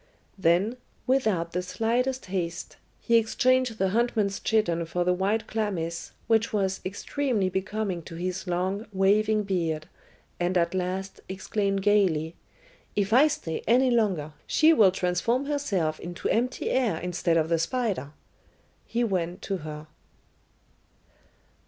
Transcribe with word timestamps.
Then, 0.35 0.77
without 1.05 1.51
the 1.51 1.61
slightest 1.61 2.25
haste, 2.25 2.77
he 2.99 3.17
exchanged 3.17 3.77
the 3.77 3.89
huntsman's 3.89 4.39
chiton 4.39 4.83
for 4.87 5.03
the 5.03 5.13
white 5.13 5.45
chlamys, 5.45 6.09
which 6.25 6.51
was 6.51 6.81
extremely 6.83 7.49
becoming 7.49 8.01
to 8.09 8.15
his 8.15 8.47
long, 8.47 8.87
waving 8.91 9.43
beard, 9.43 9.87
and 10.39 10.57
at 10.57 10.73
last, 10.73 11.21
exclaiming 11.29 11.81
gaily, 11.83 12.35
"If 12.95 13.13
I 13.13 13.27
stay 13.27 13.61
any 13.67 13.91
longer, 13.91 14.33
she 14.47 14.73
will 14.73 14.89
transform 14.91 15.45
herself 15.45 15.99
into 15.99 16.27
empty 16.29 16.71
air 16.71 16.97
instead 16.97 17.37
of 17.37 17.49
the 17.49 17.59
spider," 17.59 18.11
he 18.87 19.03
went 19.03 19.43
to 19.43 19.57
her. 19.57 19.85